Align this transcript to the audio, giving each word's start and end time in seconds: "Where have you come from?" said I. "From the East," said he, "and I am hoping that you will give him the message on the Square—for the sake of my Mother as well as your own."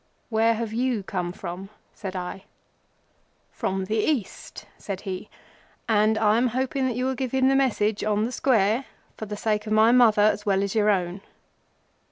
"Where 0.29 0.55
have 0.55 0.73
you 0.73 1.03
come 1.03 1.31
from?" 1.31 1.69
said 1.93 2.15
I. 2.15 2.45
"From 3.51 3.85
the 3.85 3.97
East," 3.99 4.65
said 4.79 5.01
he, 5.01 5.29
"and 5.87 6.17
I 6.17 6.37
am 6.39 6.47
hoping 6.47 6.87
that 6.87 6.95
you 6.95 7.05
will 7.05 7.13
give 7.13 7.33
him 7.33 7.49
the 7.49 7.55
message 7.55 8.03
on 8.03 8.23
the 8.25 8.31
Square—for 8.31 9.25
the 9.27 9.37
sake 9.37 9.67
of 9.67 9.73
my 9.73 9.91
Mother 9.91 10.23
as 10.23 10.43
well 10.43 10.63
as 10.63 10.73
your 10.73 10.89
own." 10.89 11.21